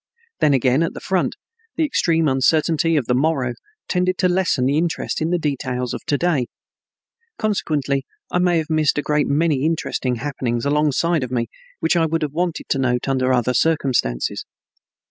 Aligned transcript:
Then 0.39 0.55
again, 0.55 0.81
at 0.81 0.95
the 0.95 0.99
front, 0.99 1.35
the 1.75 1.83
extreme 1.85 2.27
uncertainty 2.27 2.95
of 2.95 3.05
the 3.05 3.13
morrow 3.13 3.53
tended 3.87 4.17
to 4.17 4.27
lessen 4.27 4.65
the 4.65 4.75
interest 4.75 5.21
in 5.21 5.29
the 5.29 5.37
details 5.37 5.93
of 5.93 6.03
to 6.07 6.17
day; 6.17 6.47
consequently 7.37 8.07
I 8.31 8.39
may 8.39 8.57
have 8.57 8.71
missed 8.71 8.97
a 8.97 9.03
great 9.03 9.27
many 9.27 9.63
interesting 9.63 10.15
happenings 10.15 10.65
alongside 10.65 11.21
of 11.23 11.29
me 11.29 11.49
which 11.81 11.95
I 11.95 12.07
would 12.07 12.23
have 12.23 12.33
wanted 12.33 12.67
to 12.69 12.79
note 12.79 13.07
under 13.07 13.31
other 13.31 13.53
circumstances. 13.53 14.43